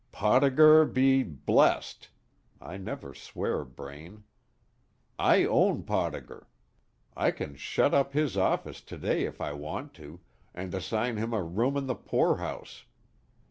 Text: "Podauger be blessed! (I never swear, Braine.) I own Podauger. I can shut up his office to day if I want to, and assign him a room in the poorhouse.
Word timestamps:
"Podauger 0.11 0.83
be 0.83 1.21
blessed! 1.21 2.09
(I 2.59 2.75
never 2.77 3.13
swear, 3.13 3.63
Braine.) 3.63 4.23
I 5.19 5.45
own 5.45 5.83
Podauger. 5.83 6.47
I 7.15 7.29
can 7.29 7.55
shut 7.55 7.93
up 7.93 8.13
his 8.13 8.35
office 8.35 8.81
to 8.81 8.97
day 8.97 9.25
if 9.25 9.39
I 9.39 9.53
want 9.53 9.93
to, 10.01 10.19
and 10.55 10.73
assign 10.73 11.17
him 11.17 11.33
a 11.35 11.43
room 11.43 11.77
in 11.77 11.85
the 11.85 11.93
poorhouse. 11.93 12.85